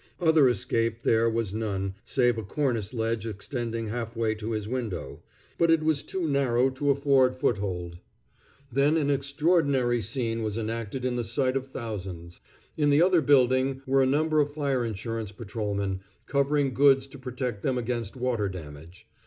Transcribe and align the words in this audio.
Other 0.19 0.49
escape 0.49 1.03
there 1.03 1.29
was 1.29 1.53
none, 1.53 1.93
save 2.03 2.39
a 2.39 2.43
cornice 2.43 2.91
ledge 2.91 3.27
extending 3.27 3.89
half 3.89 4.15
way 4.17 4.33
to 4.33 4.53
his 4.53 4.67
window; 4.67 5.21
but 5.59 5.69
it 5.69 5.83
was 5.83 6.01
too 6.01 6.27
narrow 6.27 6.71
to 6.71 6.89
afford 6.89 7.35
foothold. 7.35 7.99
Then 8.71 8.97
an 8.97 9.11
extraordinary 9.11 10.01
scene 10.01 10.41
was 10.41 10.57
enacted 10.57 11.05
in 11.05 11.17
the 11.17 11.23
sight 11.23 11.55
of 11.55 11.67
thousands. 11.67 12.41
In 12.75 12.89
the 12.89 13.03
other 13.03 13.21
building 13.21 13.83
were 13.85 14.01
a 14.01 14.07
number 14.07 14.39
of 14.39 14.55
fire 14.55 14.83
insurance 14.83 15.31
patrolmen, 15.31 15.99
covering 16.25 16.73
goods 16.73 17.05
to 17.05 17.19
protect 17.19 17.61
them 17.61 17.77
against 17.77 18.15
water 18.15 18.49
damage. 18.49 19.07